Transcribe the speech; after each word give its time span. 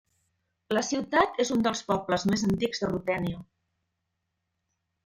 La 0.77 0.81
ciutat 0.87 1.37
és 1.45 1.53
un 1.57 1.61
dels 1.67 1.83
pobles 1.91 2.27
més 2.33 2.47
antics 2.51 2.85
de 2.87 2.91
Rutènia. 2.95 3.47